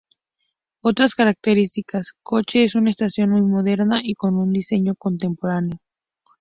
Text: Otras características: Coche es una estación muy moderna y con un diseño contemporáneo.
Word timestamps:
Otras 0.81 1.13
características: 1.13 2.15
Coche 2.23 2.63
es 2.63 2.73
una 2.73 2.89
estación 2.89 3.29
muy 3.29 3.43
moderna 3.43 3.99
y 4.01 4.15
con 4.15 4.35
un 4.35 4.49
diseño 4.51 4.95
contemporáneo. 4.95 5.77